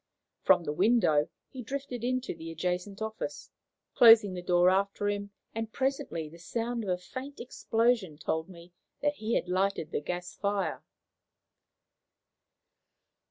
From 0.41 0.63
the 0.63 0.73
window 0.73 1.29
he 1.51 1.61
drifted 1.61 2.03
into 2.03 2.33
the 2.33 2.49
adjacent 2.49 3.03
office, 3.03 3.51
closing 3.93 4.33
the 4.33 4.41
door 4.41 4.71
after 4.71 5.07
him; 5.09 5.29
and 5.53 5.71
presently 5.71 6.27
the 6.27 6.39
sound 6.39 6.83
of 6.83 6.89
a 6.89 6.97
faint 6.97 7.39
explosion 7.39 8.17
told 8.17 8.49
me 8.49 8.73
that 9.01 9.17
he 9.17 9.35
had 9.35 9.47
lighted 9.47 9.91
the 9.91 10.01
gas 10.01 10.33
fire. 10.33 10.83